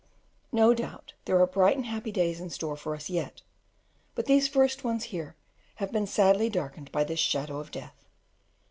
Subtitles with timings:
[0.51, 3.43] No doubt there are bright and happy days in store for us yet,
[4.15, 5.35] but these first ones here
[5.75, 8.07] have been sadly darkened by this shadow of death.